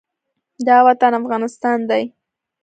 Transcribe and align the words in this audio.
دا 0.67 0.77
وطن 0.87 1.11
افغانستان 1.21 1.79
دى. 1.89 2.03